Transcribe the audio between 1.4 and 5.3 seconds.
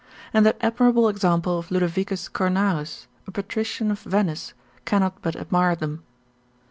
of Ludovicus Cornarus, a patrician of Venice, cannot